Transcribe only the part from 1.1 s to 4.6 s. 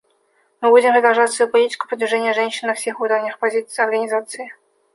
свою политику продвижения женщин на всех уровнях Организации.